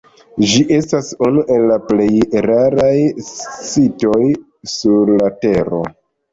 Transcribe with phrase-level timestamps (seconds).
[0.51, 2.09] Ĝi estas unu el la plej
[2.47, 2.95] raraj
[3.29, 4.21] sitoj
[4.75, 5.87] sur la tero.